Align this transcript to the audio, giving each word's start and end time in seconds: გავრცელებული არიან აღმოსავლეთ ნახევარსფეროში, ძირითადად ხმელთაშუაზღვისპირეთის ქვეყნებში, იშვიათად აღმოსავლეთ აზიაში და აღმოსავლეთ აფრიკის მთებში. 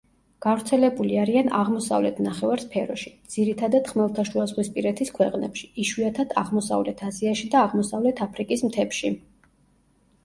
გავრცელებული 0.43 1.17
არიან 1.23 1.51
აღმოსავლეთ 1.57 2.21
ნახევარსფეროში, 2.27 3.11
ძირითადად 3.35 3.91
ხმელთაშუაზღვისპირეთის 3.93 5.13
ქვეყნებში, 5.21 5.71
იშვიათად 5.85 6.35
აღმოსავლეთ 6.47 7.07
აზიაში 7.13 7.53
და 7.57 7.63
აღმოსავლეთ 7.69 8.25
აფრიკის 8.29 8.69
მთებში. 8.71 9.15